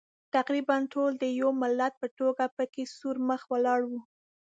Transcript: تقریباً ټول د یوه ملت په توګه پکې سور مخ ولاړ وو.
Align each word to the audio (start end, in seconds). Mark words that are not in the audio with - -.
تقریباً 0.35 0.75
ټول 0.93 1.11
د 1.17 1.23
یوه 1.39 1.53
ملت 1.61 1.93
په 2.01 2.07
توګه 2.19 2.45
پکې 2.57 2.83
سور 2.97 3.15
مخ 3.29 3.41
ولاړ 3.53 3.81
وو. 3.89 3.99